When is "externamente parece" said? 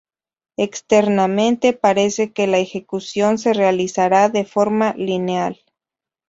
0.57-2.31